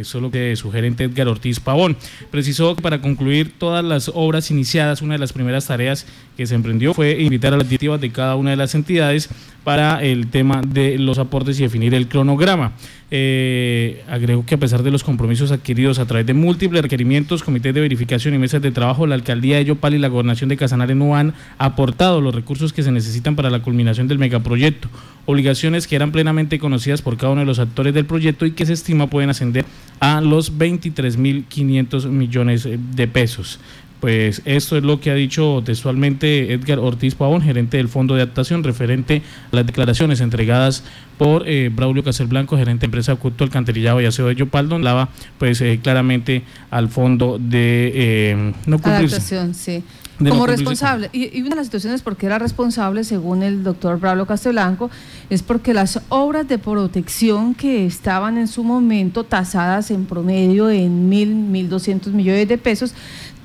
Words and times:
Eso 0.00 0.18
es 0.18 0.22
lo 0.22 0.30
que 0.30 0.54
su 0.54 0.70
Edgar 0.72 1.26
Ortiz 1.26 1.58
Pavón. 1.58 1.96
Precisó 2.30 2.76
que 2.76 2.82
para 2.82 3.00
concluir 3.00 3.58
todas 3.58 3.84
las 3.84 4.08
obras 4.14 4.48
iniciadas, 4.52 5.02
una 5.02 5.14
de 5.14 5.18
las 5.18 5.32
primeras 5.32 5.66
tareas 5.66 6.06
que 6.36 6.46
se 6.46 6.54
emprendió 6.54 6.94
fue 6.94 7.20
invitar 7.20 7.52
a 7.52 7.56
las 7.56 7.68
directivas 7.68 8.00
de 8.00 8.12
cada 8.12 8.36
una 8.36 8.50
de 8.50 8.56
las 8.56 8.76
entidades 8.76 9.28
para 9.68 10.02
el 10.02 10.28
tema 10.28 10.62
de 10.66 10.98
los 10.98 11.18
aportes 11.18 11.60
y 11.60 11.62
definir 11.62 11.92
el 11.92 12.08
cronograma. 12.08 12.72
Eh, 13.10 14.02
agregó 14.08 14.46
que 14.46 14.54
a 14.54 14.58
pesar 14.58 14.82
de 14.82 14.90
los 14.90 15.04
compromisos 15.04 15.52
adquiridos 15.52 15.98
a 15.98 16.06
través 16.06 16.24
de 16.24 16.32
múltiples 16.32 16.80
requerimientos, 16.80 17.42
comités 17.42 17.74
de 17.74 17.82
verificación 17.82 18.32
y 18.32 18.38
mesas 18.38 18.62
de 18.62 18.70
trabajo, 18.70 19.06
la 19.06 19.14
alcaldía 19.14 19.58
de 19.58 19.66
Yopal 19.66 19.92
y 19.92 19.98
la 19.98 20.08
gobernación 20.08 20.48
de 20.48 20.56
Casanare 20.56 20.94
no 20.94 21.16
han 21.16 21.34
aportado 21.58 22.22
los 22.22 22.34
recursos 22.34 22.72
que 22.72 22.82
se 22.82 22.90
necesitan 22.90 23.36
para 23.36 23.50
la 23.50 23.60
culminación 23.60 24.08
del 24.08 24.18
megaproyecto, 24.18 24.88
obligaciones 25.26 25.86
que 25.86 25.96
eran 25.96 26.12
plenamente 26.12 26.58
conocidas 26.58 27.02
por 27.02 27.18
cada 27.18 27.32
uno 27.32 27.42
de 27.42 27.46
los 27.46 27.58
actores 27.58 27.92
del 27.92 28.06
proyecto 28.06 28.46
y 28.46 28.52
que 28.52 28.64
se 28.64 28.72
estima 28.72 29.08
pueden 29.08 29.28
ascender 29.28 29.66
a 30.00 30.22
los 30.22 30.56
23.500 30.56 32.06
millones 32.08 32.66
de 32.96 33.06
pesos. 33.06 33.60
Pues 34.00 34.42
esto 34.44 34.76
es 34.76 34.84
lo 34.84 35.00
que 35.00 35.10
ha 35.10 35.14
dicho 35.14 35.62
textualmente 35.64 36.52
Edgar 36.52 36.78
Ortiz 36.78 37.14
Pavón, 37.16 37.42
gerente 37.42 37.78
del 37.78 37.88
Fondo 37.88 38.14
de 38.14 38.22
Adaptación, 38.22 38.62
referente 38.62 39.22
a 39.52 39.56
las 39.56 39.66
declaraciones 39.66 40.20
entregadas 40.20 40.84
por 41.18 41.48
eh, 41.48 41.68
Braulio 41.72 42.04
Caselblanco, 42.04 42.56
gerente 42.56 42.82
de 42.82 42.86
empresa 42.86 43.12
Oculto 43.12 43.42
Alcantarillado 43.42 44.00
y 44.00 44.06
Aseo 44.06 44.28
de 44.28 44.36
Yopal, 44.36 44.68
donde 44.68 44.84
lava 44.84 45.08
pues 45.38 45.60
eh, 45.60 45.80
claramente 45.82 46.44
al 46.70 46.88
fondo 46.88 47.38
de 47.40 47.92
eh, 47.94 48.52
no 48.66 48.76
Adaptación, 48.76 49.54
sí. 49.54 49.82
Como 50.18 50.46
responsable, 50.46 51.10
y, 51.12 51.40
una 51.42 51.50
de 51.50 51.56
las 51.56 51.66
situaciones 51.66 52.02
porque 52.02 52.26
era 52.26 52.40
responsable, 52.40 53.04
según 53.04 53.44
el 53.44 53.62
doctor 53.62 54.00
Braulio 54.00 54.26
Castelblanco, 54.26 54.90
es 55.30 55.44
porque 55.44 55.72
las 55.72 56.00
obras 56.08 56.48
de 56.48 56.58
protección 56.58 57.54
que 57.54 57.86
estaban 57.86 58.36
en 58.36 58.48
su 58.48 58.64
momento 58.64 59.22
tasadas 59.22 59.92
en 59.92 60.06
promedio 60.06 60.70
en 60.70 61.08
mil, 61.08 61.28
mil 61.34 61.68
doscientos 61.68 62.12
millones 62.12 62.48
de 62.48 62.58
pesos, 62.58 62.94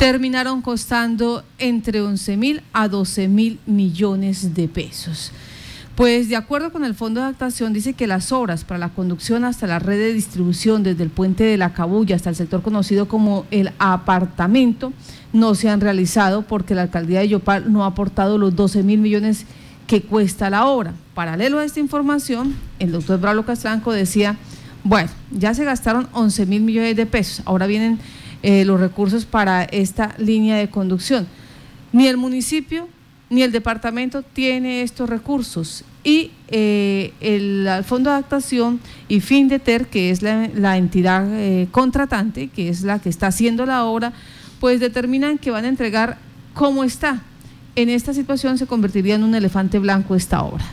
terminaron 0.04 0.62
costando 0.62 1.46
entre 1.60 2.02
11 2.02 2.36
mil 2.36 2.62
a 2.74 2.90
12 2.90 3.30
mil 3.30 3.58
millones 3.66 4.54
de 4.54 4.68
pesos. 4.68 5.32
Pues 5.96 6.28
de 6.28 6.36
acuerdo 6.36 6.74
con 6.74 6.84
el 6.84 6.94
Fondo 6.94 7.22
de 7.22 7.28
Adaptación, 7.28 7.72
dice 7.72 7.94
que 7.94 8.06
las 8.06 8.34
obras 8.34 8.66
para 8.66 8.80
la 8.80 8.90
conducción 8.90 9.46
hasta 9.46 9.66
la 9.66 9.80
red 9.80 9.98
de 9.98 10.12
distribución 10.12 10.84
desde 10.84 11.04
el 11.04 11.10
puente 11.10 11.46
de 11.46 11.56
la 11.56 11.72
Cabulla 11.72 12.18
hasta 12.18 12.30
el 12.30 12.36
sector 12.36 12.62
conocido 12.62 13.08
como 13.08 13.46
el 13.50 13.72
apartamento 13.80 14.92
no 15.32 15.56
se 15.56 15.70
han 15.70 15.80
realizado 15.80 16.42
porque 16.42 16.76
la 16.76 16.82
alcaldía 16.82 17.22
de 17.22 17.30
Yopal 17.30 17.72
no 17.72 17.86
ha 17.86 17.88
aportado 17.88 18.38
los 18.38 18.58
12 18.58 18.84
mil 18.84 19.00
millones 19.00 19.46
que 19.88 20.02
cuesta 20.02 20.50
la 20.50 20.66
obra. 20.66 20.96
Paralelo 21.14 21.60
a 21.60 21.64
esta 21.64 21.80
información, 21.80 22.58
el 22.80 22.92
doctor 22.92 23.22
Bralo 23.22 23.46
Castranco 23.46 23.94
decía, 23.94 24.36
bueno, 24.84 25.10
ya 25.32 25.54
se 25.54 25.64
gastaron 25.64 26.10
11 26.12 26.46
mil 26.46 26.62
millones 26.62 26.98
de 26.98 27.06
pesos, 27.06 27.42
ahora 27.46 27.68
vienen 27.68 28.00
eh, 28.44 28.66
los 28.66 28.80
recursos 28.80 29.26
para 29.26 29.64
esta 29.64 30.14
línea 30.18 30.58
de 30.58 30.70
conducción. 30.70 31.28
Ni 31.92 32.08
el 32.08 32.18
municipio 32.18 32.88
ni 33.30 33.42
el 33.42 33.52
departamento 33.52 34.22
tiene 34.22 34.84
estos 34.84 35.10
recursos. 35.10 35.84
Y 36.04 36.32
eh, 36.50 37.14
el, 37.20 37.68
Fondo 37.84 38.12
de 38.12 38.18
Adaptación 38.18 38.80
y 39.08 39.22
FINDETER, 39.22 39.88
que 39.88 40.12
es 40.12 40.22
la, 40.22 40.78
entidad 40.78 41.26
eh, 41.34 41.68
contratante, 41.72 42.50
que 42.50 42.70
es 42.70 42.84
la 42.84 43.00
que 43.00 43.10
está 43.10 43.28
haciendo 43.28 43.66
la 43.66 43.86
obra, 43.86 44.14
pues 44.60 44.80
determinan 44.80 45.38
que 45.38 45.50
van 45.50 45.66
a 45.66 45.70
entregar 45.70 46.20
cómo 46.54 46.84
está. 46.84 47.24
En 47.76 47.90
esta 47.90 48.14
situación 48.14 48.60
se 48.60 48.68
convertiría 48.68 49.16
en 49.16 49.24
un 49.24 49.34
elefante 49.34 49.80
blanco 49.80 50.16
esta 50.16 50.44
obra. 50.44 50.66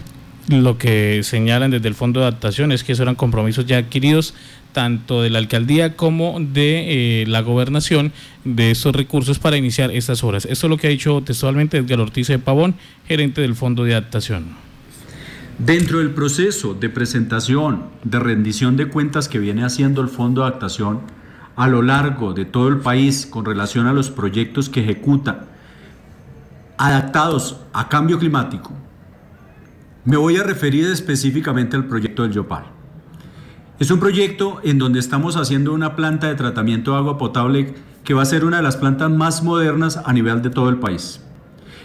Lo 0.50 0.78
que 0.78 1.22
señalan 1.22 1.70
desde 1.70 1.86
el 1.86 1.94
Fondo 1.94 2.18
de 2.18 2.26
Adaptación 2.26 2.72
es 2.72 2.82
que 2.82 2.90
esos 2.90 3.04
eran 3.04 3.14
compromisos 3.14 3.66
ya 3.66 3.78
adquiridos 3.78 4.34
tanto 4.72 5.22
de 5.22 5.30
la 5.30 5.38
alcaldía 5.38 5.94
como 5.94 6.38
de 6.40 7.22
eh, 7.22 7.26
la 7.28 7.40
gobernación 7.40 8.12
de 8.44 8.72
estos 8.72 8.94
recursos 8.96 9.38
para 9.38 9.56
iniciar 9.56 9.92
estas 9.92 10.24
obras. 10.24 10.46
Esto 10.46 10.66
es 10.66 10.70
lo 10.70 10.76
que 10.76 10.88
ha 10.88 10.90
dicho 10.90 11.22
textualmente 11.24 11.78
Edgar 11.78 12.00
Ortiz 12.00 12.26
de 12.26 12.40
Pavón, 12.40 12.74
gerente 13.06 13.40
del 13.42 13.54
Fondo 13.54 13.84
de 13.84 13.92
Adaptación. 13.92 14.56
Dentro 15.58 15.98
del 15.98 16.10
proceso 16.10 16.74
de 16.74 16.88
presentación 16.88 17.84
de 18.02 18.18
rendición 18.18 18.76
de 18.76 18.88
cuentas 18.88 19.28
que 19.28 19.38
viene 19.38 19.62
haciendo 19.62 20.02
el 20.02 20.08
Fondo 20.08 20.40
de 20.40 20.48
Adaptación 20.48 21.02
a 21.54 21.68
lo 21.68 21.82
largo 21.82 22.32
de 22.32 22.44
todo 22.44 22.66
el 22.66 22.78
país 22.78 23.24
con 23.24 23.44
relación 23.44 23.86
a 23.86 23.92
los 23.92 24.10
proyectos 24.10 24.68
que 24.68 24.80
ejecuta 24.80 25.46
adaptados 26.76 27.60
a 27.72 27.88
cambio 27.88 28.18
climático, 28.18 28.72
me 30.04 30.16
voy 30.16 30.36
a 30.36 30.42
referir 30.42 30.86
específicamente 30.86 31.76
al 31.76 31.86
proyecto 31.86 32.22
del 32.22 32.32
Yopal. 32.32 32.64
Es 33.78 33.90
un 33.90 34.00
proyecto 34.00 34.60
en 34.62 34.78
donde 34.78 34.98
estamos 34.98 35.36
haciendo 35.36 35.72
una 35.72 35.96
planta 35.96 36.28
de 36.28 36.34
tratamiento 36.34 36.92
de 36.92 36.98
agua 36.98 37.18
potable 37.18 37.74
que 38.04 38.14
va 38.14 38.22
a 38.22 38.26
ser 38.26 38.44
una 38.44 38.58
de 38.58 38.62
las 38.62 38.76
plantas 38.76 39.10
más 39.10 39.42
modernas 39.42 39.98
a 40.04 40.12
nivel 40.12 40.42
de 40.42 40.50
todo 40.50 40.68
el 40.68 40.78
país. 40.78 41.20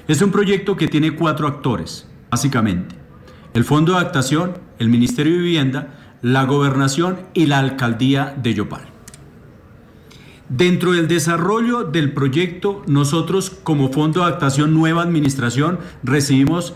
Es 0.08 0.22
un 0.22 0.32
proyecto 0.32 0.78
que 0.78 0.88
tiene 0.88 1.16
cuatro 1.16 1.48
actores, 1.48 2.08
básicamente. 2.30 2.96
El 3.54 3.64
Fondo 3.64 3.94
de 3.94 4.00
Adaptación, 4.00 4.58
el 4.80 4.90
Ministerio 4.90 5.34
de 5.34 5.40
Vivienda, 5.40 6.18
la 6.22 6.44
Gobernación 6.44 7.20
y 7.34 7.46
la 7.46 7.60
Alcaldía 7.60 8.36
de 8.42 8.54
Yopal. 8.54 8.82
Dentro 10.50 10.92
del 10.92 11.08
desarrollo 11.08 11.84
del 11.84 12.14
proyecto, 12.14 12.84
nosotros 12.88 13.50
como 13.50 13.92
Fondo 13.92 14.20
de 14.20 14.28
Adaptación 14.28 14.74
Nueva 14.74 15.02
Administración 15.02 15.80
recibimos 16.04 16.74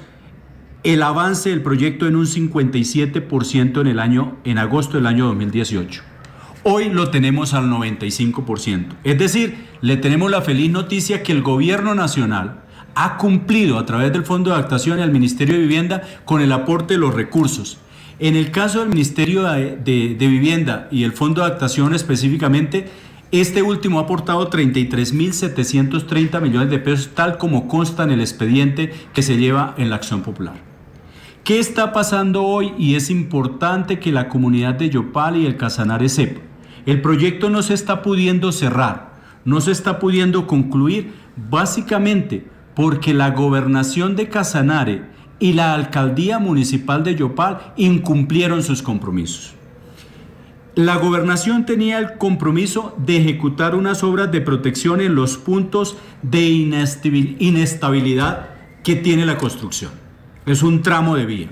el 0.84 1.04
avance 1.04 1.50
del 1.50 1.62
proyecto 1.62 2.08
en 2.08 2.16
un 2.16 2.26
57% 2.26 3.82
en 3.82 3.88
el 3.88 4.00
año 4.00 4.38
en 4.46 4.58
agosto 4.58 4.98
del 4.98 5.08
año 5.08 5.26
2018. 5.28 6.04
Hoy 6.64 6.90
lo 6.90 7.10
tenemos 7.10 7.54
al 7.54 7.70
95%. 7.70 8.96
Es 9.04 9.18
decir, 9.18 9.68
le 9.82 9.98
tenemos 9.98 10.32
la 10.32 10.42
feliz 10.42 10.72
noticia 10.72 11.22
que 11.24 11.34
el 11.34 11.42
gobierno 11.42 11.96
nacional 11.96 12.62
ha 12.96 13.18
cumplido 13.18 13.78
a 13.78 13.86
través 13.86 14.14
del 14.14 14.24
Fondo 14.26 14.52
de 14.52 14.58
Adaptación 14.58 15.00
y 15.00 15.02
al 15.02 15.12
Ministerio 15.12 15.56
de 15.56 15.62
Vivienda 15.62 16.02
con 16.26 16.42
el 16.42 16.52
aporte 16.52 16.94
de 16.96 17.00
los 17.00 17.14
recursos. 17.14 17.80
En 18.20 18.36
el 18.36 18.52
caso 18.52 18.80
del 18.80 18.90
Ministerio 18.90 19.44
de, 19.44 19.78
de 19.78 20.28
Vivienda 20.28 20.88
y 20.92 21.04
el 21.04 21.14
Fondo 21.14 21.42
de 21.42 21.48
Adaptación 21.48 21.94
específicamente, 21.94 22.90
este 23.32 23.62
último 23.62 24.00
ha 24.00 24.04
aportado 24.04 24.50
33.730 24.50 26.42
millones 26.42 26.70
de 26.70 26.80
pesos, 26.80 27.12
tal 27.14 27.38
como 27.38 27.68
consta 27.68 28.04
en 28.04 28.12
el 28.12 28.22
expediente 28.22 28.92
que 29.14 29.22
se 29.22 29.38
lleva 29.38 29.76
en 29.78 29.90
la 29.90 29.98
acción 29.98 30.24
popular. 30.24 30.69
¿Qué 31.50 31.58
está 31.58 31.94
pasando 31.94 32.44
hoy? 32.44 32.74
Y 32.78 32.94
es 32.94 33.10
importante 33.10 33.98
que 33.98 34.12
la 34.12 34.30
comunidad 34.30 34.76
de 34.76 34.92
Yopal 34.92 35.36
y 35.36 35.48
el 35.48 35.58
Casanare 35.58 36.08
sepa. 36.08 36.42
El 36.86 37.02
proyecto 37.02 37.50
no 37.50 37.64
se 37.64 37.74
está 37.74 38.04
pudiendo 38.04 38.52
cerrar, 38.52 39.16
no 39.46 39.60
se 39.60 39.72
está 39.72 39.98
pudiendo 39.98 40.46
concluir, 40.46 41.12
básicamente 41.50 42.46
porque 42.76 43.16
la 43.16 43.32
gobernación 43.32 44.16
de 44.16 44.30
Casanare 44.30 45.06
y 45.40 45.54
la 45.54 45.74
alcaldía 45.74 46.38
municipal 46.38 47.04
de 47.04 47.16
Yopal 47.16 47.74
incumplieron 47.78 48.62
sus 48.62 48.84
compromisos. 48.84 49.56
La 50.76 50.98
gobernación 50.98 51.66
tenía 51.66 51.98
el 51.98 52.20
compromiso 52.20 52.96
de 53.04 53.18
ejecutar 53.18 53.74
unas 53.74 54.04
obras 54.04 54.32
de 54.32 54.42
protección 54.42 55.02
en 55.02 55.16
los 55.16 55.38
puntos 55.38 55.98
de 56.22 56.48
inestabilidad 56.48 58.50
que 58.84 58.96
tiene 58.96 59.26
la 59.26 59.40
construcción 59.40 60.09
es 60.46 60.64
un 60.64 60.82
tramo 60.82 61.16
de 61.16 61.26
vía. 61.26 61.50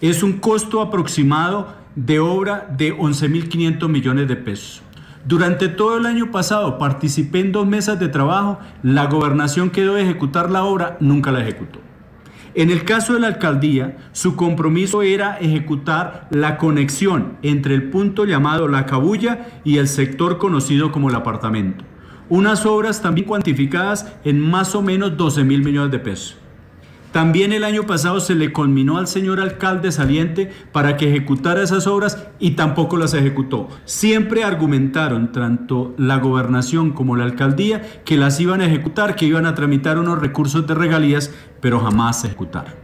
Es 0.00 0.22
un 0.22 0.34
costo 0.34 0.80
aproximado 0.80 1.74
de 1.94 2.20
obra 2.20 2.68
de 2.76 2.96
11.500 2.96 3.88
millones 3.88 4.28
de 4.28 4.36
pesos. 4.36 4.82
Durante 5.24 5.68
todo 5.68 5.96
el 5.96 6.06
año 6.06 6.30
pasado 6.30 6.78
participé 6.78 7.40
en 7.40 7.50
dos 7.50 7.66
mesas 7.66 7.98
de 7.98 8.08
trabajo, 8.08 8.60
la 8.82 9.06
gobernación 9.06 9.70
quedó 9.70 9.94
de 9.94 10.02
ejecutar 10.02 10.50
la 10.50 10.64
obra, 10.64 10.96
nunca 11.00 11.32
la 11.32 11.40
ejecutó. 11.40 11.80
En 12.54 12.70
el 12.70 12.84
caso 12.84 13.12
de 13.12 13.20
la 13.20 13.26
alcaldía, 13.26 13.96
su 14.12 14.36
compromiso 14.36 15.02
era 15.02 15.36
ejecutar 15.36 16.28
la 16.30 16.56
conexión 16.56 17.38
entre 17.42 17.74
el 17.74 17.90
punto 17.90 18.24
llamado 18.24 18.68
La 18.68 18.86
Cabulla 18.86 19.48
y 19.64 19.78
el 19.78 19.88
sector 19.88 20.38
conocido 20.38 20.92
como 20.92 21.10
el 21.10 21.16
apartamento. 21.16 21.84
Unas 22.28 22.64
obras 22.64 23.02
también 23.02 23.26
cuantificadas 23.26 24.14
en 24.24 24.40
más 24.40 24.74
o 24.74 24.80
menos 24.80 25.16
12 25.16 25.44
mil 25.44 25.62
millones 25.62 25.90
de 25.90 25.98
pesos. 25.98 26.36
También 27.16 27.54
el 27.54 27.64
año 27.64 27.84
pasado 27.84 28.20
se 28.20 28.34
le 28.34 28.52
conminó 28.52 28.98
al 28.98 29.06
señor 29.06 29.40
alcalde 29.40 29.90
saliente 29.90 30.50
para 30.70 30.98
que 30.98 31.08
ejecutara 31.08 31.62
esas 31.62 31.86
obras 31.86 32.28
y 32.38 32.50
tampoco 32.50 32.98
las 32.98 33.14
ejecutó. 33.14 33.68
Siempre 33.86 34.44
argumentaron, 34.44 35.32
tanto 35.32 35.94
la 35.96 36.18
gobernación 36.18 36.90
como 36.90 37.16
la 37.16 37.24
alcaldía, 37.24 37.80
que 38.04 38.18
las 38.18 38.38
iban 38.38 38.60
a 38.60 38.66
ejecutar, 38.66 39.16
que 39.16 39.24
iban 39.24 39.46
a 39.46 39.54
tramitar 39.54 39.98
unos 39.98 40.18
recursos 40.18 40.66
de 40.66 40.74
regalías, 40.74 41.32
pero 41.62 41.80
jamás 41.80 42.20
se 42.20 42.26
ejecutaron. 42.26 42.74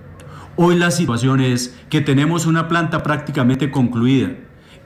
Hoy 0.57 0.77
la 0.77 0.91
situación 0.91 1.43
es 1.43 1.79
que 1.91 2.01
tenemos 2.01 2.47
una 2.47 2.69
planta 2.69 3.03
prácticamente 3.03 3.71
concluida 3.71 4.31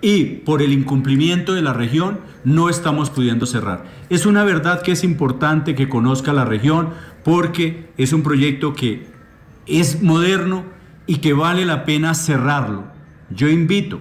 y 0.01 0.25
por 0.25 0.61
el 0.61 0.73
incumplimiento 0.73 1.55
de 1.55 1.63
la 1.63 1.73
región 1.73 2.19
no 2.43 2.69
estamos 2.69 3.11
pudiendo 3.11 3.47
cerrar. 3.47 3.85
Es 4.11 4.27
una 4.27 4.43
verdad 4.43 4.83
que 4.83 4.91
es 4.91 5.05
importante 5.05 5.77
que 5.77 5.89
conozca 5.89 6.33
la 6.33 6.45
región 6.45 6.91
porque 7.23 7.91
es 7.97 8.13
un 8.13 8.25
proyecto 8.25 8.75
que 8.75 9.15
es 9.67 10.03
moderno 10.03 10.65
y 11.07 11.17
que 11.17 11.33
vale 11.33 11.65
la 11.65 11.85
pena 11.85 12.15
cerrarlo. 12.15 12.85
Yo 13.31 13.49
invito 13.49 14.01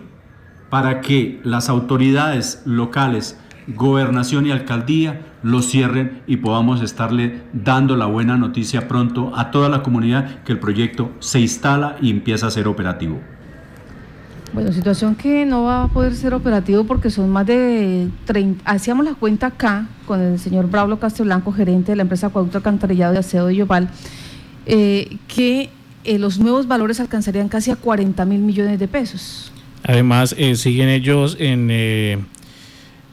para 0.69 1.01
que 1.01 1.39
las 1.43 1.69
autoridades 1.69 2.61
locales, 2.65 3.39
gobernación 3.67 4.45
y 4.45 4.51
alcaldía 4.51 5.21
lo 5.43 5.61
cierren 5.61 6.21
y 6.27 6.37
podamos 6.37 6.81
estarle 6.81 7.43
dando 7.53 7.95
la 7.95 8.07
buena 8.07 8.37
noticia 8.37 8.87
pronto 8.87 9.31
a 9.35 9.51
toda 9.51 9.69
la 9.69 9.83
comunidad 9.83 10.43
que 10.43 10.51
el 10.51 10.59
proyecto 10.59 11.11
se 11.19 11.39
instala 11.39 11.97
y 12.01 12.09
empieza 12.09 12.47
a 12.47 12.51
ser 12.51 12.67
operativo. 12.67 13.19
Bueno, 14.53 14.71
situación 14.71 15.15
que 15.15 15.45
no 15.45 15.63
va 15.63 15.83
a 15.83 15.87
poder 15.89 16.15
ser 16.15 16.33
operativo 16.33 16.85
porque 16.85 17.09
son 17.09 17.29
más 17.29 17.45
de 17.45 18.09
30, 18.25 18.63
hacíamos 18.69 19.05
la 19.05 19.13
cuenta 19.13 19.47
acá 19.47 19.87
con 20.05 20.21
el 20.21 20.39
señor 20.39 20.69
Braulio 20.69 20.97
Castelblanco, 20.97 21.51
gerente 21.51 21.91
de 21.91 21.97
la 21.97 22.03
empresa 22.03 22.27
Acueducto 22.27 22.57
Alcantarillado 22.57 23.13
de 23.13 23.19
Aseo 23.19 23.47
de 23.47 23.55
Yopal, 23.55 23.89
eh, 24.65 25.17
que 25.27 25.69
eh, 26.03 26.19
los 26.19 26.39
nuevos 26.39 26.67
valores 26.67 26.99
alcanzarían 26.99 27.49
casi 27.49 27.71
a 27.71 27.75
40 27.75 28.25
mil 28.25 28.39
millones 28.39 28.79
de 28.79 28.87
pesos. 28.87 29.51
Además, 29.83 30.35
eh, 30.37 30.55
siguen 30.55 30.89
ellos 30.89 31.37
en 31.39 31.69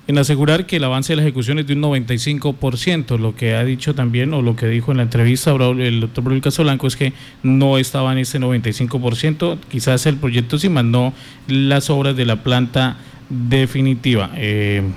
en 0.09 0.19
asegurar 0.19 0.67
que 0.67 0.77
el 0.77 0.85
avance 0.85 1.13
de 1.13 1.17
la 1.17 1.23
ejecución 1.23 1.59
es 1.59 1.67
de 1.67 1.75
un 1.75 1.83
95%. 1.83 3.19
Lo 3.19 3.37
que 3.37 3.55
ha 3.55 3.65
dicho 3.65 3.95
también, 3.95 4.35
o 4.35 4.43
lo 4.43 4.57
que 4.57 4.67
dijo 4.67 4.91
en 4.91 4.97
la 4.97 5.05
entrevista 5.05 5.53
el 5.53 6.01
doctor 6.01 6.25
Bruno 6.25 6.41
Casolanco, 6.41 6.87
es 6.87 6.97
que 6.97 7.13
no 7.43 7.79
estaba 7.79 8.13
en 8.13 8.19
ese 8.19 8.41
95%, 8.41 9.59
quizás 9.71 10.07
el 10.07 10.17
proyecto 10.17 10.59
sí 10.59 10.69
mandó 10.69 11.13
las 11.47 11.89
obras 11.89 12.17
de 12.17 12.27
la 12.27 12.43
planta 12.43 12.97
definitiva. 13.31 14.31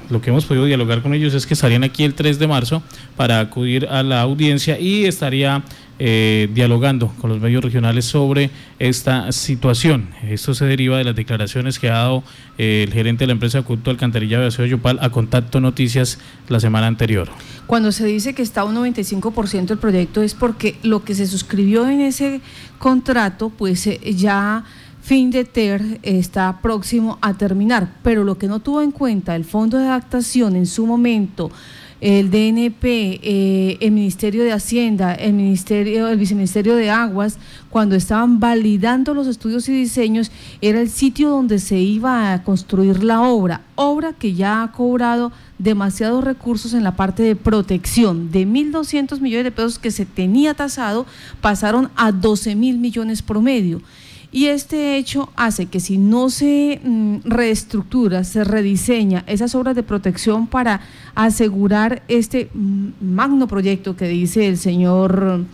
Lo 0.10 0.22
que 0.22 0.31
hemos 0.31 0.46
podido 0.46 0.66
dialogar 0.66 1.01
con 1.01 1.13
ellos 1.13 1.34
es 1.34 1.46
que 1.46 1.54
estarían 1.54 1.84
aquí 1.84 2.04
el 2.04 2.16
3 2.16 2.40
de 2.40 2.48
marzo 2.48 2.81
para 3.16 3.40
acudir 3.40 3.88
a 3.88 4.01
la 4.04 4.22
audiencia 4.22 4.80
y 4.80 5.06
estaría 5.06 5.63
eh, 6.00 6.50
dialogando 6.53 7.07
con 7.21 7.30
los 7.30 7.39
medios 7.39 7.63
regionales 7.63 8.06
sobre 8.06 8.50
esta 8.80 9.31
situación. 9.31 10.09
Esto 10.27 10.53
se 10.53 10.65
deriva 10.65 10.97
de 10.97 11.03
las 11.03 11.15
declaraciones 11.15 11.80
que 11.80 11.89
ha 11.89 11.94
dado 11.94 12.24
eh, 12.57 12.83
el 12.88 12.94
gerente 12.94 13.24
de 13.24 13.27
la 13.27 13.33
empresa 13.33 13.62
Culto 13.62 13.92
Alcantarilla 13.92 14.39
de 14.39 14.69
Yopal 14.69 15.00
a 15.01 15.09
Contacto 15.09 15.62
Noticias 15.62 16.19
la 16.50 16.59
semana 16.59 16.88
anterior. 16.88 17.30
Cuando 17.65 17.92
se 17.92 18.06
dice 18.06 18.33
que 18.33 18.42
está 18.42 18.63
un 18.63 18.75
95% 18.75 19.71
el 19.71 19.77
proyecto 19.77 20.21
es 20.21 20.33
porque 20.33 20.75
lo 20.83 21.03
que 21.03 21.15
se 21.15 21.27
suscribió 21.27 21.88
en 21.88 22.01
ese 22.01 22.41
contrato 22.77 23.50
pues 23.50 23.89
ya 24.15 24.65
fin 25.06 25.30
de 25.30 25.45
TER 25.45 26.00
está 26.01 26.62
próximo 26.63 27.19
a 27.21 27.36
terminar, 27.36 27.94
pero 28.01 28.24
lo 28.24 28.39
que 28.39 28.48
no 28.48 28.59
tuvo 28.59 28.81
en 28.81 28.89
cuenta 28.89 29.36
el 29.36 29.45
fondo 29.45 29.77
de 29.77 29.86
adaptación 29.86 30.56
en 30.56 30.65
su 30.65 30.88
momento, 30.88 31.51
el 32.01 32.30
DNP, 32.30 33.19
eh, 33.24 33.77
el 33.80 33.92
Ministerio 33.92 34.44
de 34.44 34.51
Hacienda, 34.51 35.13
el 35.13 35.33
Ministerio, 35.33 36.07
el 36.07 36.18
Viceministerio 36.18 36.75
de 36.75 36.89
Aguas, 36.89 37.38
cuando 37.69 37.95
estaban 37.95 38.39
validando 38.39 39.13
los 39.13 39.27
estudios 39.27 39.68
y 39.69 39.74
diseños, 39.74 40.31
era 40.62 40.81
el 40.81 40.89
sitio 40.89 41.30
donde 41.30 41.59
se 41.59 41.77
iba 41.77 42.33
a 42.33 42.44
construir 42.44 43.03
la 43.03 43.21
obra, 43.21 43.62
obra 43.75 44.13
que 44.13 44.33
ya 44.33 44.63
ha 44.63 44.71
cobrado 44.71 45.31
demasiados 45.57 46.24
recursos 46.24 46.74
en 46.74 46.83
la 46.83 46.95
parte 46.95 47.24
de 47.24 47.36
protección. 47.36 48.31
De 48.31 48.45
1.200 48.45 49.19
millones 49.19 49.45
de 49.45 49.51
pesos 49.51 49.80
que 49.80 49.91
se 49.91 50.06
tenía 50.06 50.53
tasado, 50.53 51.06
pasaron 51.41 51.89
a 51.95 52.12
12 52.12 52.56
mil 52.56 52.77
millones 52.77 53.21
promedio. 53.21 53.81
Y 54.36 54.48
este 54.48 54.98
hecho 54.98 55.30
hace 55.38 55.68
que 55.68 55.80
si 55.80 55.98
no 55.98 56.30
se 56.30 56.82
mm, 56.84 57.20
reestructura, 57.24 58.26
se 58.26 58.44
rediseña 58.44 59.24
esas 59.28 59.56
obras 59.56 59.78
de 59.78 59.84
protección 59.84 60.48
para 60.48 60.82
asegurar 61.16 62.04
este 62.10 62.50
mm, 62.54 62.90
magno 63.00 63.48
proyecto 63.48 63.96
que 63.96 64.10
dice 64.10 64.50
el 64.50 64.58
señor 64.58 65.46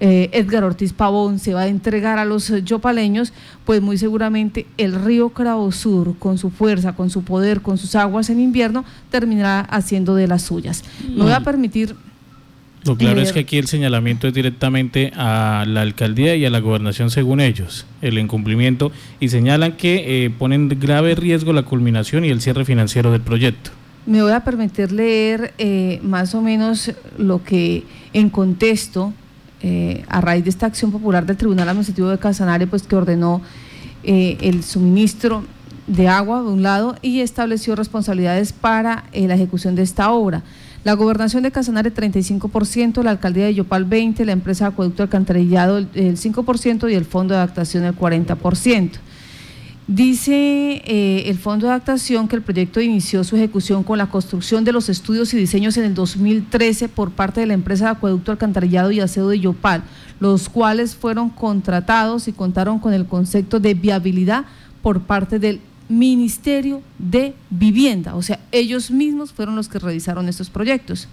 eh, 0.00 0.30
Edgar 0.32 0.64
Ortiz 0.64 0.94
Pavón 0.94 1.40
se 1.40 1.52
va 1.52 1.60
a 1.60 1.66
entregar 1.66 2.18
a 2.18 2.24
los 2.24 2.50
yopaleños, 2.64 3.34
pues 3.66 3.82
muy 3.82 3.98
seguramente 3.98 4.66
el 4.78 4.94
río 4.94 5.28
Cravo 5.28 5.70
Sur, 5.70 6.16
con 6.18 6.38
su 6.38 6.48
fuerza, 6.48 6.96
con 6.96 7.10
su 7.10 7.24
poder, 7.24 7.60
con 7.60 7.76
sus 7.76 7.94
aguas 7.96 8.30
en 8.30 8.40
invierno, 8.40 8.86
terminará 9.10 9.60
haciendo 9.60 10.14
de 10.14 10.26
las 10.26 10.40
suyas. 10.40 10.84
No 11.06 11.24
voy 11.24 11.34
a 11.34 11.40
permitir 11.40 11.96
lo 12.84 12.96
claro 12.96 13.20
es 13.20 13.32
que 13.32 13.40
aquí 13.40 13.58
el 13.58 13.68
señalamiento 13.68 14.26
es 14.26 14.34
directamente 14.34 15.12
a 15.14 15.64
la 15.68 15.82
alcaldía 15.82 16.34
y 16.34 16.44
a 16.44 16.50
la 16.50 16.58
gobernación 16.58 17.10
según 17.10 17.40
ellos, 17.40 17.86
el 18.00 18.18
incumplimiento, 18.18 18.90
y 19.20 19.28
señalan 19.28 19.76
que 19.76 20.24
eh, 20.24 20.30
ponen 20.30 20.68
grave 20.68 21.14
riesgo 21.14 21.52
la 21.52 21.62
culminación 21.62 22.24
y 22.24 22.30
el 22.30 22.40
cierre 22.40 22.64
financiero 22.64 23.12
del 23.12 23.20
proyecto. 23.20 23.70
Me 24.04 24.20
voy 24.20 24.32
a 24.32 24.40
permitir 24.40 24.90
leer 24.90 25.54
eh, 25.58 26.00
más 26.02 26.34
o 26.34 26.42
menos 26.42 26.90
lo 27.18 27.44
que 27.44 27.84
en 28.12 28.30
contexto, 28.30 29.12
eh, 29.62 30.04
a 30.08 30.20
raíz 30.20 30.42
de 30.42 30.50
esta 30.50 30.66
acción 30.66 30.90
popular 30.90 31.24
del 31.24 31.36
Tribunal 31.36 31.68
Administrativo 31.68 32.08
de 32.08 32.18
Casanare, 32.18 32.66
pues 32.66 32.82
que 32.82 32.96
ordenó 32.96 33.42
el 34.02 34.64
suministro 34.64 35.44
de 35.86 36.08
agua 36.08 36.42
de 36.42 36.48
un 36.48 36.64
lado 36.64 36.96
y 37.02 37.20
estableció 37.20 37.76
responsabilidades 37.76 38.52
para 38.52 39.04
la 39.14 39.34
ejecución 39.36 39.76
de 39.76 39.82
esta 39.82 40.10
obra. 40.10 40.42
La 40.84 40.94
gobernación 40.94 41.44
de 41.44 41.52
Casanare 41.52 41.94
35%, 41.94 43.04
la 43.04 43.12
alcaldía 43.12 43.44
de 43.44 43.54
Yopal 43.54 43.88
20%, 43.88 44.24
la 44.24 44.32
empresa 44.32 44.66
Acueducto 44.66 45.04
Alcantarillado 45.04 45.78
el 45.78 45.88
5% 45.92 46.90
y 46.90 46.94
el 46.94 47.04
fondo 47.04 47.34
de 47.34 47.38
adaptación 47.38 47.84
el 47.84 47.96
40%. 47.96 48.90
Dice 49.88 50.80
eh, 50.84 51.24
el 51.26 51.38
Fondo 51.38 51.66
de 51.66 51.72
Adaptación 51.72 52.28
que 52.28 52.36
el 52.36 52.42
proyecto 52.42 52.80
inició 52.80 53.24
su 53.24 53.34
ejecución 53.34 53.82
con 53.82 53.98
la 53.98 54.06
construcción 54.06 54.64
de 54.64 54.72
los 54.72 54.88
estudios 54.88 55.34
y 55.34 55.36
diseños 55.36 55.76
en 55.76 55.84
el 55.84 55.94
2013 55.94 56.88
por 56.88 57.10
parte 57.10 57.40
de 57.40 57.46
la 57.46 57.54
empresa 57.54 57.86
de 57.86 57.90
Acueducto 57.90 58.30
Alcantarillado 58.30 58.92
y 58.92 59.00
Aseo 59.00 59.28
de 59.28 59.40
Yopal, 59.40 59.82
los 60.20 60.48
cuales 60.48 60.94
fueron 60.94 61.30
contratados 61.30 62.28
y 62.28 62.32
contaron 62.32 62.78
con 62.78 62.94
el 62.94 63.06
concepto 63.06 63.58
de 63.58 63.74
viabilidad 63.74 64.44
por 64.82 65.02
parte 65.02 65.40
del 65.40 65.60
Ministerio 65.88 66.82
de 66.98 67.34
Vivienda, 67.50 68.14
o 68.14 68.22
sea, 68.22 68.40
ellos 68.52 68.90
mismos 68.90 69.32
fueron 69.32 69.56
los 69.56 69.68
que 69.68 69.78
realizaron 69.78 70.28
estos 70.28 70.50
proyectos, 70.50 71.08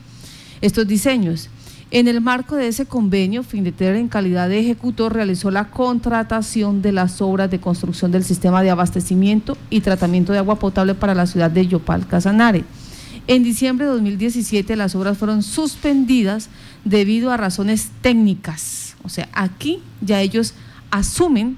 estos 0.62 0.88
diseños. 0.88 1.50
En 1.92 2.08
el 2.08 2.22
marco 2.22 2.56
de 2.56 2.68
ese 2.68 2.86
convenio, 2.86 3.42
Findeter 3.42 3.96
en 3.96 4.10
calidad 4.10 4.48
de 4.48 4.60
ejecutor 4.60 5.14
realizó 5.14 5.50
la 5.50 5.72
contratación 5.72 6.84
de 6.84 6.92
las 6.92 7.20
obras 7.20 7.50
de 7.50 7.60
construcción 7.60 8.12
del 8.12 8.24
sistema 8.24 8.62
de 8.62 8.70
abastecimiento 8.70 9.58
y 9.72 9.82
tratamiento 9.82 10.32
de 10.32 10.38
agua 10.38 10.60
potable 10.60 10.94
para 10.94 11.16
la 11.16 11.26
ciudad 11.26 11.50
de 11.50 11.66
Yopal, 11.66 12.06
Casanare. 12.08 12.64
En 13.26 13.44
diciembre 13.44 13.88
de 13.88 13.94
2017 13.94 14.76
las 14.76 14.96
obras 14.96 15.18
fueron 15.18 15.42
suspendidas 15.42 16.50
debido 16.86 17.32
a 17.32 17.38
razones 17.38 17.90
técnicas. 18.02 18.96
O 19.04 19.10
sea, 19.10 19.28
aquí 19.34 19.82
ya 20.02 20.22
ellos 20.22 20.54
asumen 20.92 21.58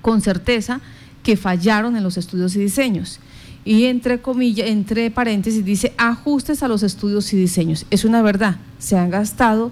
con 0.00 0.20
certeza 0.20 0.80
que 1.28 1.36
fallaron 1.36 1.94
en 1.94 2.02
los 2.02 2.16
estudios 2.16 2.56
y 2.56 2.58
diseños. 2.58 3.20
Y 3.62 3.84
entre 3.84 4.22
comillas, 4.22 4.66
entre 4.66 5.10
paréntesis 5.10 5.62
dice 5.62 5.92
ajustes 5.98 6.62
a 6.62 6.68
los 6.68 6.82
estudios 6.82 7.30
y 7.34 7.36
diseños. 7.36 7.84
Es 7.90 8.06
una 8.06 8.22
verdad, 8.22 8.56
se 8.78 8.96
han 8.96 9.10
gastado 9.10 9.70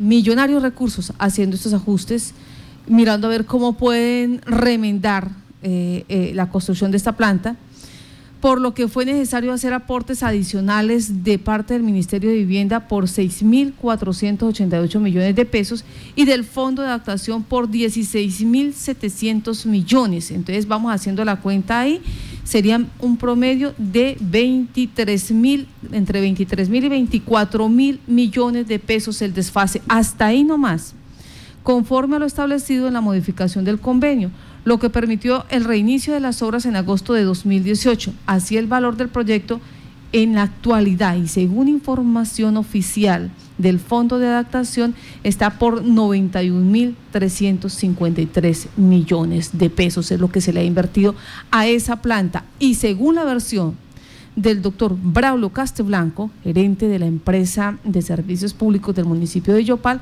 millonarios 0.00 0.60
recursos 0.60 1.12
haciendo 1.20 1.54
estos 1.54 1.72
ajustes, 1.72 2.34
mirando 2.88 3.28
a 3.28 3.30
ver 3.30 3.44
cómo 3.44 3.74
pueden 3.74 4.40
remendar 4.44 5.30
eh, 5.62 6.04
eh, 6.08 6.32
la 6.34 6.50
construcción 6.50 6.90
de 6.90 6.96
esta 6.96 7.16
planta 7.16 7.54
por 8.40 8.60
lo 8.60 8.72
que 8.72 8.86
fue 8.86 9.04
necesario 9.04 9.52
hacer 9.52 9.72
aportes 9.72 10.22
adicionales 10.22 11.24
de 11.24 11.38
parte 11.38 11.74
del 11.74 11.82
Ministerio 11.82 12.30
de 12.30 12.36
Vivienda 12.36 12.86
por 12.86 13.06
6.488 13.06 15.00
millones 15.00 15.34
de 15.34 15.44
pesos 15.44 15.84
y 16.14 16.24
del 16.24 16.44
Fondo 16.44 16.82
de 16.82 16.88
Adaptación 16.88 17.42
por 17.42 17.68
16.700 17.68 19.66
millones. 19.66 20.30
Entonces 20.30 20.68
vamos 20.68 20.92
haciendo 20.92 21.24
la 21.24 21.40
cuenta 21.40 21.80
ahí, 21.80 22.00
serían 22.44 22.88
un 23.00 23.16
promedio 23.16 23.74
de 23.76 24.16
23 24.20 25.32
mil, 25.32 25.66
entre 25.90 26.20
23 26.20 26.68
mil 26.68 26.84
y 26.84 26.88
24 26.88 27.68
mil 27.68 27.98
millones 28.06 28.68
de 28.68 28.78
pesos 28.78 29.20
el 29.20 29.34
desfase. 29.34 29.82
Hasta 29.88 30.26
ahí 30.26 30.44
nomás, 30.44 30.94
conforme 31.64 32.14
a 32.16 32.20
lo 32.20 32.26
establecido 32.26 32.86
en 32.86 32.94
la 32.94 33.00
modificación 33.00 33.64
del 33.64 33.80
convenio 33.80 34.30
lo 34.64 34.78
que 34.78 34.90
permitió 34.90 35.44
el 35.50 35.64
reinicio 35.64 36.14
de 36.14 36.20
las 36.20 36.42
obras 36.42 36.66
en 36.66 36.76
agosto 36.76 37.14
de 37.14 37.24
2018. 37.24 38.12
Así 38.26 38.56
el 38.56 38.66
valor 38.66 38.96
del 38.96 39.08
proyecto 39.08 39.60
en 40.12 40.34
la 40.34 40.42
actualidad 40.42 41.16
y 41.16 41.28
según 41.28 41.68
información 41.68 42.56
oficial 42.56 43.30
del 43.58 43.78
Fondo 43.78 44.18
de 44.18 44.26
Adaptación 44.26 44.94
está 45.22 45.58
por 45.58 45.84
91.353 45.84 48.68
millones 48.76 49.58
de 49.58 49.68
pesos, 49.68 50.10
es 50.10 50.20
lo 50.20 50.30
que 50.30 50.40
se 50.40 50.50
le 50.52 50.60
ha 50.60 50.64
invertido 50.64 51.14
a 51.50 51.66
esa 51.66 51.96
planta. 51.96 52.44
Y 52.58 52.76
según 52.76 53.16
la 53.16 53.24
versión 53.24 53.76
del 54.36 54.62
doctor 54.62 54.96
Braulio 55.00 55.50
Casteblanco, 55.50 56.30
gerente 56.44 56.88
de 56.88 57.00
la 57.00 57.06
empresa 57.06 57.78
de 57.84 58.00
servicios 58.02 58.54
públicos 58.54 58.94
del 58.94 59.04
municipio 59.04 59.52
de 59.52 59.64
Yopal, 59.64 60.00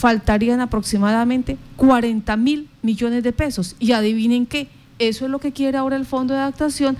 faltarían 0.00 0.60
aproximadamente 0.60 1.58
40 1.76 2.34
mil 2.38 2.70
millones 2.80 3.22
de 3.22 3.32
pesos. 3.32 3.76
Y 3.78 3.92
adivinen 3.92 4.46
qué, 4.46 4.68
eso 4.98 5.26
es 5.26 5.30
lo 5.30 5.40
que 5.40 5.52
quiere 5.52 5.76
ahora 5.76 5.96
el 5.96 6.06
Fondo 6.06 6.32
de 6.32 6.40
Adaptación, 6.40 6.96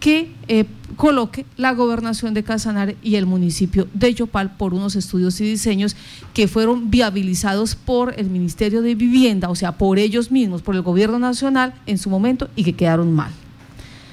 que 0.00 0.30
eh, 0.48 0.66
coloque 0.96 1.46
la 1.56 1.72
gobernación 1.72 2.34
de 2.34 2.42
Casanare 2.42 2.98
y 3.02 3.14
el 3.14 3.24
municipio 3.24 3.88
de 3.94 4.12
Yopal 4.12 4.54
por 4.54 4.74
unos 4.74 4.96
estudios 4.96 5.40
y 5.40 5.44
diseños 5.44 5.96
que 6.34 6.46
fueron 6.46 6.90
viabilizados 6.90 7.74
por 7.74 8.12
el 8.18 8.28
Ministerio 8.28 8.82
de 8.82 8.96
Vivienda, 8.96 9.48
o 9.48 9.54
sea, 9.54 9.78
por 9.78 9.98
ellos 9.98 10.30
mismos, 10.30 10.60
por 10.60 10.74
el 10.74 10.82
gobierno 10.82 11.18
nacional 11.18 11.72
en 11.86 11.96
su 11.96 12.10
momento 12.10 12.50
y 12.54 12.64
que 12.64 12.74
quedaron 12.74 13.14
mal. 13.14 13.32